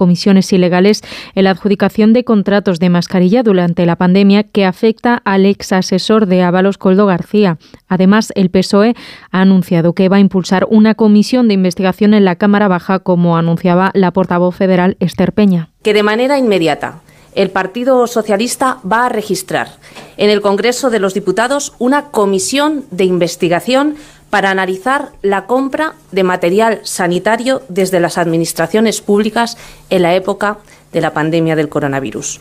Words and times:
comisiones 0.00 0.50
ilegales 0.50 1.02
en 1.34 1.44
la 1.44 1.50
adjudicación 1.50 2.14
de 2.14 2.24
contratos 2.24 2.80
de 2.80 2.88
mascarilla 2.88 3.42
durante 3.42 3.84
la 3.84 3.96
pandemia 3.96 4.44
que 4.44 4.64
afecta 4.64 5.20
al 5.26 5.44
ex 5.44 5.74
asesor 5.74 6.24
de 6.24 6.40
Ábalos 6.40 6.78
Coldo 6.78 7.04
García. 7.04 7.58
Además, 7.86 8.32
el 8.34 8.48
PSOE 8.48 8.94
ha 9.30 9.42
anunciado 9.42 9.92
que 9.92 10.08
va 10.08 10.16
a 10.16 10.20
impulsar 10.20 10.66
una 10.70 10.94
comisión 10.94 11.48
de 11.48 11.54
investigación 11.54 12.14
en 12.14 12.24
la 12.24 12.36
Cámara 12.36 12.66
Baja, 12.66 13.00
como 13.00 13.36
anunciaba 13.36 13.90
la 13.92 14.10
portavoz 14.10 14.56
federal 14.56 14.96
Esther 15.00 15.34
Peña. 15.34 15.68
Que 15.82 15.92
de 15.92 16.02
manera 16.02 16.38
inmediata 16.38 17.02
el 17.34 17.50
Partido 17.50 18.06
Socialista 18.06 18.78
va 18.90 19.06
a 19.06 19.08
registrar 19.10 19.68
en 20.16 20.30
el 20.30 20.40
Congreso 20.40 20.88
de 20.88 20.98
los 20.98 21.12
Diputados 21.12 21.74
una 21.78 22.06
comisión 22.06 22.84
de 22.90 23.04
investigación 23.04 23.96
para 24.30 24.50
analizar 24.50 25.10
la 25.22 25.46
compra 25.46 25.94
de 26.12 26.22
material 26.22 26.80
sanitario 26.84 27.62
desde 27.68 28.00
las 28.00 28.16
administraciones 28.16 29.00
públicas 29.00 29.58
en 29.90 30.02
la 30.02 30.14
época 30.14 30.58
de 30.92 31.00
la 31.00 31.12
pandemia 31.12 31.56
del 31.56 31.68
coronavirus. 31.68 32.40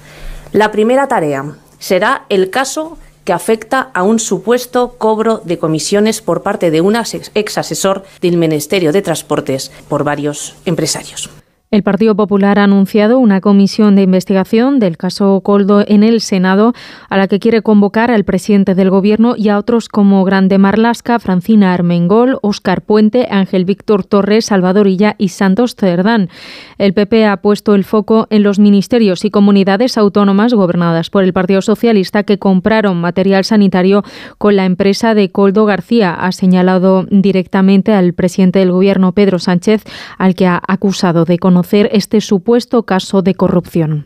La 0.51 0.71
primera 0.71 1.07
tarea 1.07 1.45
será 1.79 2.25
el 2.29 2.49
caso 2.49 2.97
que 3.23 3.33
afecta 3.33 3.91
a 3.93 4.03
un 4.03 4.19
supuesto 4.19 4.95
cobro 4.97 5.41
de 5.43 5.59
comisiones 5.59 6.21
por 6.21 6.41
parte 6.41 6.71
de 6.71 6.81
un 6.81 6.95
ex 6.95 7.57
asesor 7.57 8.03
del 8.21 8.37
Ministerio 8.37 8.91
de 8.91 9.01
Transportes 9.01 9.71
por 9.87 10.03
varios 10.03 10.55
empresarios. 10.65 11.29
El 11.71 11.83
Partido 11.83 12.15
Popular 12.15 12.57
ha 12.57 12.63
anunciado 12.63 13.19
una 13.19 13.41
comisión 13.41 13.95
de 13.95 14.01
investigación 14.01 14.79
del 14.79 14.97
caso 14.97 15.39
Coldo 15.41 15.83
en 15.87 16.01
el 16.01 16.19
Senado, 16.19 16.73
a 17.09 17.15
la 17.15 17.27
que 17.27 17.37
quiere 17.37 17.61
convocar 17.61 18.09
al 18.09 18.23
presidente 18.23 18.73
del 18.73 18.89
Gobierno 18.89 19.35
y 19.37 19.49
a 19.49 19.59
otros 19.59 19.87
como 19.87 20.23
Grande 20.23 20.57
Marlasca, 20.57 21.19
Francina 21.19 21.71
Armengol, 21.71 22.39
Óscar 22.41 22.81
Puente, 22.81 23.27
Ángel 23.29 23.65
Víctor 23.65 24.03
Torres, 24.03 24.45
Salvador 24.45 24.87
Illa 24.87 25.13
y 25.19 25.29
Santos 25.29 25.75
Cerdán. 25.75 26.29
El 26.79 26.95
PP 26.95 27.27
ha 27.27 27.37
puesto 27.37 27.75
el 27.75 27.83
foco 27.83 28.25
en 28.31 28.41
los 28.41 28.57
ministerios 28.57 29.23
y 29.23 29.29
comunidades 29.29 29.95
autónomas 29.99 30.55
gobernadas 30.55 31.11
por 31.11 31.23
el 31.23 31.33
Partido 31.33 31.61
Socialista 31.61 32.23
que 32.23 32.39
compraron 32.39 32.99
material 32.99 33.43
sanitario 33.45 34.03
con 34.39 34.55
la 34.55 34.65
empresa 34.65 35.13
de 35.13 35.29
Coldo 35.29 35.65
García. 35.65 36.15
Ha 36.15 36.31
señalado 36.31 37.05
directamente 37.11 37.93
al 37.93 38.13
presidente 38.13 38.57
del 38.57 38.71
Gobierno, 38.71 39.11
Pedro 39.11 39.37
Sánchez, 39.37 39.83
al 40.17 40.33
que 40.33 40.47
ha 40.47 40.59
acusado 40.67 41.25
de 41.25 41.37
conocer 41.37 41.58
este 41.91 42.21
supuesto 42.21 42.83
caso 42.83 43.21
de 43.21 43.35
corrupción. 43.35 44.05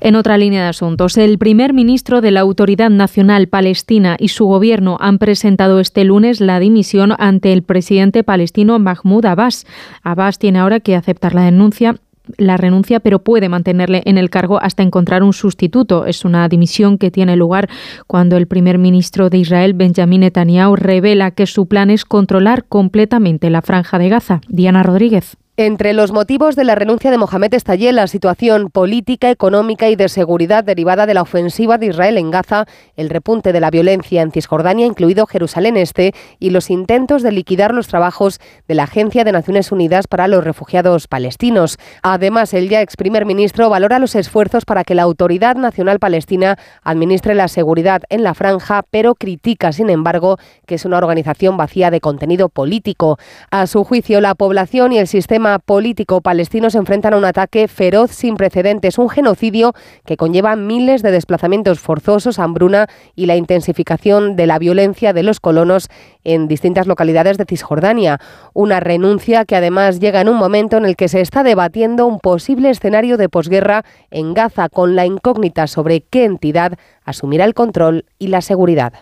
En 0.00 0.16
otra 0.16 0.36
línea 0.36 0.62
de 0.62 0.68
asuntos, 0.68 1.16
el 1.16 1.38
primer 1.38 1.72
ministro 1.72 2.20
de 2.20 2.30
la 2.30 2.40
Autoridad 2.40 2.90
Nacional 2.90 3.48
Palestina 3.48 4.16
y 4.18 4.28
su 4.28 4.44
gobierno 4.44 4.98
han 5.00 5.18
presentado 5.18 5.80
este 5.80 6.04
lunes 6.04 6.42
la 6.42 6.60
dimisión 6.60 7.14
ante 7.18 7.54
el 7.54 7.62
presidente 7.62 8.22
palestino 8.22 8.78
Mahmoud 8.78 9.24
Abbas. 9.24 9.66
Abbas 10.02 10.38
tiene 10.38 10.58
ahora 10.58 10.80
que 10.80 10.94
aceptar 10.94 11.34
la 11.34 11.44
denuncia 11.44 11.96
la 12.38 12.56
renuncia, 12.56 13.00
pero 13.00 13.18
puede 13.18 13.48
mantenerle 13.48 14.02
en 14.06 14.18
el 14.18 14.30
cargo 14.30 14.60
hasta 14.60 14.82
encontrar 14.82 15.22
un 15.22 15.32
sustituto. 15.32 16.06
Es 16.06 16.24
una 16.24 16.48
dimisión 16.48 16.98
que 16.98 17.10
tiene 17.10 17.36
lugar 17.36 17.68
cuando 18.06 18.36
el 18.36 18.46
primer 18.46 18.78
ministro 18.78 19.30
de 19.30 19.38
Israel, 19.38 19.74
Benjamin 19.74 20.20
Netanyahu, 20.20 20.76
revela 20.76 21.32
que 21.32 21.46
su 21.46 21.66
plan 21.66 21.90
es 21.90 22.04
controlar 22.04 22.64
completamente 22.64 23.50
la 23.50 23.62
franja 23.62 23.98
de 23.98 24.08
Gaza. 24.08 24.40
Diana 24.48 24.82
Rodríguez. 24.82 25.36
Entre 25.56 25.92
los 25.92 26.10
motivos 26.10 26.56
de 26.56 26.64
la 26.64 26.74
renuncia 26.74 27.12
de 27.12 27.16
Mohamed 27.16 27.54
Estallé, 27.54 27.92
la 27.92 28.08
situación 28.08 28.70
política, 28.70 29.30
económica 29.30 29.88
y 29.88 29.94
de 29.94 30.08
seguridad 30.08 30.64
derivada 30.64 31.06
de 31.06 31.14
la 31.14 31.22
ofensiva 31.22 31.78
de 31.78 31.86
Israel 31.86 32.18
en 32.18 32.32
Gaza, 32.32 32.66
el 32.96 33.08
repunte 33.08 33.52
de 33.52 33.60
la 33.60 33.70
violencia 33.70 34.22
en 34.22 34.32
Cisjordania, 34.32 34.84
incluido 34.84 35.26
Jerusalén 35.26 35.76
Este, 35.76 36.12
y 36.40 36.50
los 36.50 36.70
intentos 36.70 37.22
de 37.22 37.30
liquidar 37.30 37.72
los 37.72 37.86
trabajos 37.86 38.40
de 38.66 38.74
la 38.74 38.82
Agencia 38.82 39.22
de 39.22 39.30
Naciones 39.30 39.70
Unidas 39.70 40.08
para 40.08 40.26
los 40.26 40.42
Refugiados 40.42 41.06
Palestinos. 41.06 41.78
Además, 42.02 42.52
el 42.52 42.68
ya 42.68 42.82
ex 42.82 42.96
primer 42.96 43.24
ministro 43.24 43.70
valora 43.70 44.00
los 44.00 44.16
esfuerzos 44.16 44.64
para 44.64 44.82
que 44.82 44.96
la 44.96 45.02
Autoridad 45.02 45.54
Nacional 45.54 46.00
Palestina 46.00 46.58
administre 46.82 47.36
la 47.36 47.46
seguridad 47.46 48.02
en 48.08 48.24
la 48.24 48.34
franja, 48.34 48.82
pero 48.90 49.14
critica, 49.14 49.70
sin 49.70 49.88
embargo, 49.88 50.36
que 50.66 50.74
es 50.74 50.84
una 50.84 50.98
organización 50.98 51.56
vacía 51.56 51.92
de 51.92 52.00
contenido 52.00 52.48
político. 52.48 53.20
A 53.52 53.68
su 53.68 53.84
juicio, 53.84 54.20
la 54.20 54.34
población 54.34 54.90
y 54.90 54.98
el 54.98 55.06
sistema 55.06 55.43
político 55.64 56.20
palestino 56.20 56.70
se 56.70 56.78
enfrentan 56.78 57.14
a 57.14 57.16
un 57.16 57.24
ataque 57.24 57.68
feroz 57.68 58.10
sin 58.10 58.36
precedentes, 58.36 58.98
un 58.98 59.08
genocidio 59.08 59.74
que 60.04 60.16
conlleva 60.16 60.56
miles 60.56 61.02
de 61.02 61.10
desplazamientos 61.10 61.80
forzosos, 61.80 62.38
hambruna 62.38 62.88
y 63.14 63.26
la 63.26 63.36
intensificación 63.36 64.36
de 64.36 64.46
la 64.46 64.58
violencia 64.58 65.12
de 65.12 65.22
los 65.22 65.40
colonos 65.40 65.88
en 66.24 66.48
distintas 66.48 66.86
localidades 66.86 67.38
de 67.38 67.44
Cisjordania. 67.44 68.18
Una 68.52 68.80
renuncia 68.80 69.44
que 69.44 69.56
además 69.56 70.00
llega 70.00 70.20
en 70.20 70.28
un 70.28 70.36
momento 70.36 70.76
en 70.76 70.84
el 70.84 70.96
que 70.96 71.08
se 71.08 71.20
está 71.20 71.42
debatiendo 71.42 72.06
un 72.06 72.18
posible 72.18 72.70
escenario 72.70 73.16
de 73.16 73.28
posguerra 73.28 73.84
en 74.10 74.34
Gaza 74.34 74.68
con 74.68 74.96
la 74.96 75.06
incógnita 75.06 75.66
sobre 75.66 76.00
qué 76.00 76.24
entidad 76.24 76.78
asumirá 77.04 77.44
el 77.44 77.54
control 77.54 78.06
y 78.18 78.28
la 78.28 78.40
seguridad. 78.40 78.94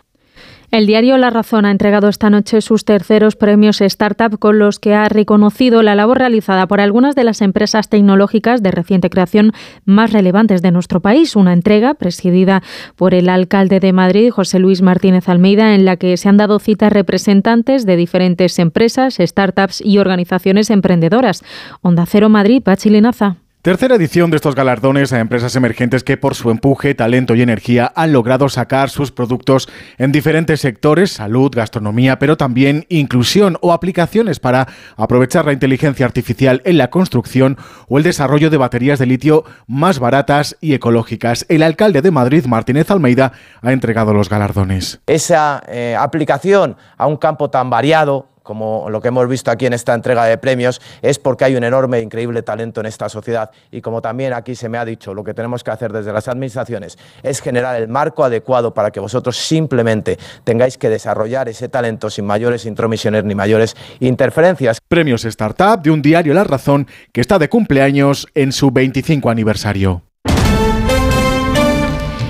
El 0.73 0.87
diario 0.87 1.19
La 1.19 1.29
Razón 1.29 1.65
ha 1.65 1.71
entregado 1.71 2.09
esta 2.09 2.31
noche 2.31 2.59
sus 2.59 2.83
terceros 2.83 3.35
premios 3.35 3.79
Startup 3.79 4.39
con 4.39 4.57
los 4.57 4.79
que 4.79 4.95
ha 4.95 5.07
reconocido 5.07 5.83
la 5.83 5.93
labor 5.93 6.17
realizada 6.17 6.65
por 6.65 6.81
algunas 6.81 7.13
de 7.13 7.23
las 7.23 7.41
empresas 7.41 7.89
tecnológicas 7.89 8.63
de 8.63 8.71
reciente 8.71 9.11
creación 9.11 9.51
más 9.85 10.11
relevantes 10.11 10.63
de 10.63 10.71
nuestro 10.71 10.99
país. 10.99 11.35
Una 11.35 11.53
entrega 11.53 11.93
presidida 11.93 12.63
por 12.95 13.13
el 13.13 13.29
alcalde 13.29 13.79
de 13.79 13.93
Madrid, 13.93 14.31
José 14.31 14.57
Luis 14.57 14.81
Martínez 14.81 15.29
Almeida, 15.29 15.75
en 15.75 15.85
la 15.85 15.97
que 15.97 16.17
se 16.17 16.27
han 16.27 16.37
dado 16.37 16.57
citas 16.57 16.91
representantes 16.91 17.85
de 17.85 17.95
diferentes 17.95 18.57
empresas, 18.57 19.17
startups 19.19 19.79
y 19.79 19.99
organizaciones 19.99 20.71
emprendedoras. 20.71 21.43
Onda 21.83 22.07
Cero 22.07 22.29
Madrid, 22.29 22.63
Pachilinaza. 22.63 23.42
Tercera 23.63 23.95
edición 23.95 24.29
de 24.29 24.35
estos 24.35 24.55
galardones 24.55 25.13
a 25.13 25.21
empresas 25.21 25.55
emergentes 25.55 26.03
que 26.03 26.17
por 26.17 26.35
su 26.35 26.51
empuje, 26.51 26.95
talento 26.95 27.33
y 27.33 27.41
energía 27.41 27.93
han 27.95 28.11
logrado 28.11 28.49
sacar 28.49 28.89
sus 28.89 29.13
productos 29.13 29.69
en 29.97 30.11
diferentes 30.11 30.59
sectores, 30.59 31.13
salud, 31.13 31.49
gastronomía, 31.49 32.19
pero 32.19 32.35
también 32.35 32.85
inclusión 32.89 33.57
o 33.61 33.71
aplicaciones 33.71 34.41
para 34.41 34.67
aprovechar 34.97 35.45
la 35.45 35.53
inteligencia 35.53 36.05
artificial 36.05 36.61
en 36.65 36.77
la 36.77 36.89
construcción 36.89 37.57
o 37.87 37.97
el 37.97 38.03
desarrollo 38.03 38.49
de 38.49 38.57
baterías 38.57 38.99
de 38.99 39.05
litio 39.05 39.45
más 39.65 39.97
baratas 39.97 40.57
y 40.59 40.73
ecológicas. 40.73 41.45
El 41.47 41.63
alcalde 41.63 42.01
de 42.01 42.11
Madrid, 42.11 42.43
Martínez 42.43 42.91
Almeida, 42.91 43.31
ha 43.61 43.71
entregado 43.71 44.13
los 44.13 44.27
galardones. 44.27 44.99
Esa 45.07 45.63
eh, 45.69 45.95
aplicación 45.97 46.75
a 46.97 47.07
un 47.07 47.15
campo 47.15 47.49
tan 47.49 47.69
variado, 47.69 48.32
como 48.43 48.89
lo 48.89 49.01
que 49.01 49.07
hemos 49.07 49.27
visto 49.27 49.49
aquí 49.49 49.65
en 49.65 49.73
esta 49.73 49.93
entrega 49.93 50.25
de 50.25 50.37
premios, 50.37 50.81
es 51.01 51.17
porque 51.17 51.45
hay 51.45 51.55
un 51.55 51.63
enorme 51.63 51.97
e 51.97 52.01
increíble 52.01 52.43
talento 52.43 52.81
en 52.81 52.85
esta 52.85 53.09
sociedad 53.09 53.49
y 53.71 53.81
como 53.81 54.01
también 54.01 54.33
aquí 54.33 54.55
se 54.55 54.69
me 54.69 54.77
ha 54.77 54.85
dicho, 54.85 55.13
lo 55.13 55.23
que 55.23 55.33
tenemos 55.33 55.63
que 55.63 55.71
hacer 55.71 55.91
desde 55.91 56.13
las 56.13 56.27
administraciones 56.27 56.97
es 57.23 57.41
generar 57.41 57.81
el 57.81 57.87
marco 57.87 58.23
adecuado 58.23 58.73
para 58.73 58.91
que 58.91 58.99
vosotros 58.99 59.37
simplemente 59.37 60.17
tengáis 60.43 60.77
que 60.77 60.89
desarrollar 60.89 61.49
ese 61.49 61.69
talento 61.69 62.09
sin 62.09 62.25
mayores 62.25 62.65
intromisiones 62.65 63.23
ni 63.23 63.35
mayores 63.35 63.75
interferencias. 63.99 64.79
Premios 64.87 65.25
Startup 65.25 65.81
de 65.81 65.91
un 65.91 66.01
diario 66.01 66.33
La 66.33 66.43
Razón 66.43 66.87
que 67.11 67.21
está 67.21 67.39
de 67.39 67.49
cumpleaños 67.49 68.27
en 68.35 68.51
su 68.51 68.71
25 68.71 69.29
aniversario. 69.29 70.12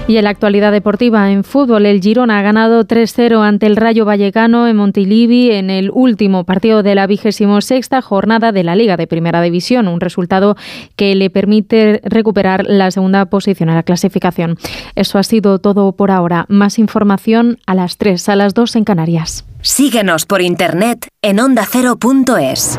Y 0.05 0.17
en 0.17 0.25
la 0.25 0.31
actualidad 0.31 0.73
deportiva, 0.73 1.31
en 1.31 1.45
fútbol, 1.45 1.85
el 1.85 2.01
Girona 2.01 2.39
ha 2.39 2.41
ganado 2.41 2.85
3-0 2.85 3.41
ante 3.41 3.67
el 3.67 3.77
Rayo 3.77 4.03
Vallecano 4.03 4.67
en 4.67 4.75
Montilivi 4.75 5.51
en 5.51 5.69
el 5.69 5.89
último 5.93 6.43
partido 6.43 6.83
de 6.83 6.93
la 6.93 7.07
vigésimo 7.07 7.61
sexta 7.61 8.01
jornada 8.01 8.51
de 8.51 8.63
la 8.63 8.75
Liga 8.75 8.97
de 8.97 9.07
Primera 9.07 9.41
División, 9.41 9.87
un 9.87 10.01
resultado 10.01 10.57
que 10.97 11.15
le 11.15 11.29
permite 11.29 12.01
recuperar 12.03 12.65
la 12.67 12.91
segunda 12.91 13.25
posición 13.27 13.69
en 13.69 13.75
la 13.75 13.83
clasificación. 13.83 14.57
Eso 14.95 15.19
ha 15.19 15.23
sido 15.23 15.59
todo 15.59 15.93
por 15.93 16.11
ahora. 16.11 16.45
Más 16.49 16.79
información 16.79 17.59
a 17.65 17.73
las 17.73 17.97
3, 17.97 18.27
a 18.27 18.35
las 18.35 18.53
2 18.53 18.75
en 18.75 18.83
Canarias. 18.83 19.45
Síguenos 19.61 20.25
por 20.25 20.41
internet 20.41 21.07
en 21.21 21.39
ondacero.es. 21.39 22.77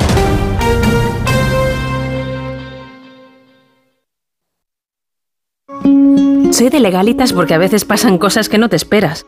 Soy 6.55 6.69
de 6.69 6.79
legalitas 6.79 7.33
porque 7.33 7.53
a 7.55 7.59
veces 7.59 7.85
pasan 7.85 8.17
cosas 8.17 8.49
que 8.49 8.59
no 8.59 8.69
te 8.69 8.77
esperas 8.77 9.27